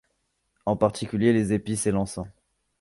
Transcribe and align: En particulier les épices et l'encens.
En 0.65 0.75
particulier 0.77 1.31
les 1.31 1.53
épices 1.53 1.85
et 1.85 1.91
l'encens. 1.91 2.25